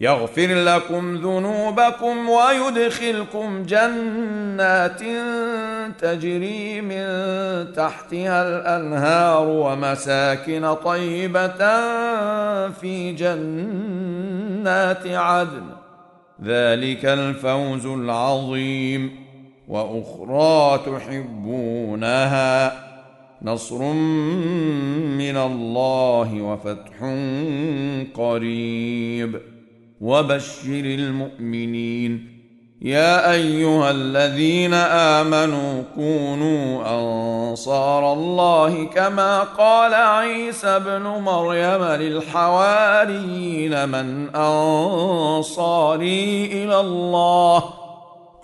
[0.00, 5.00] يغفر لكم ذنوبكم ويدخلكم جنات
[6.00, 7.06] تجري من
[7.72, 11.58] تحتها الأنهار ومساكن طيبة
[12.70, 15.64] في جنات عدن.
[16.44, 19.26] ذلك الفوز العظيم.
[19.68, 22.72] وأخرى تحبونها.
[23.42, 27.14] نصر من الله وفتح
[28.14, 29.55] قريب.
[30.00, 32.36] وبشر المؤمنين.
[32.82, 46.44] يا أيها الذين آمنوا كونوا أنصار الله كما قال عيسى ابن مريم للحواريين من أنصاري
[46.52, 47.64] إلى الله.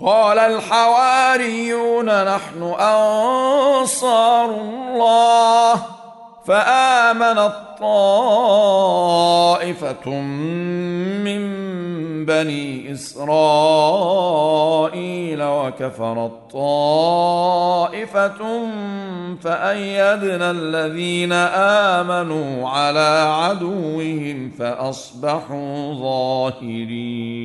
[0.01, 6.02] قال الحواريون نحن أنصار الله.
[6.45, 8.11] فامنت طائفه
[11.25, 11.43] من
[12.25, 13.33] بني إسرائيل
[15.43, 18.39] وكفرت طائفه
[19.43, 21.33] فأيدنا الذين
[21.93, 27.43] آمنوا على عدوهم فأصبحوا ظاهرين.